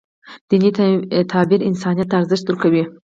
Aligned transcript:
دیني 0.49 0.69
تعبیر 1.31 1.61
انسانیت 1.69 2.07
ته 2.09 2.15
ارزښت 2.19 2.45
ورکوي. 2.47 2.83